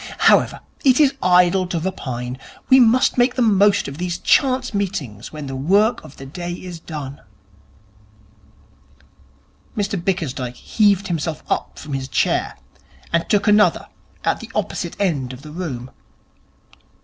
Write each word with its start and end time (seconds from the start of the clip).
However, 0.31 0.61
it 0.83 0.99
is 0.99 1.13
idle 1.21 1.67
to 1.67 1.79
repine. 1.79 2.39
We 2.69 2.79
must 2.79 3.19
make 3.19 3.35
the 3.35 3.43
most 3.43 3.87
of 3.87 3.99
these 3.99 4.17
chance 4.17 4.73
meetings 4.73 5.31
when 5.31 5.45
the 5.45 5.55
work 5.55 6.03
of 6.03 6.17
the 6.17 6.25
day 6.25 6.53
is 6.53 6.81
over.' 6.89 7.23
Mr 9.77 10.03
Bickersdyke 10.03 10.55
heaved 10.55 11.07
himself 11.07 11.43
up 11.51 11.77
from 11.77 11.93
his 11.93 12.07
chair 12.07 12.57
and 13.13 13.29
took 13.29 13.47
another 13.47 13.89
at 14.23 14.39
the 14.39 14.49
opposite 14.55 14.99
end 14.99 15.33
of 15.33 15.43
the 15.43 15.51
room. 15.51 15.91